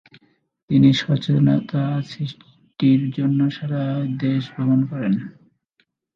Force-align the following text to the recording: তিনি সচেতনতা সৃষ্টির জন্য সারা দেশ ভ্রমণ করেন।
তিনি 0.69 0.89
সচেতনতা 0.93 1.81
সৃষ্টির 2.03 3.01
জন্য 3.17 3.39
সারা 3.49 3.83
দেশ 4.21 4.41
ভ্রমণ 4.53 4.79
করেন। 4.85 5.13